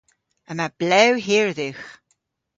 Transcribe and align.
Yma 0.51 0.67
blew 0.79 1.13
hir 1.25 1.47
dhywgh. 1.57 1.87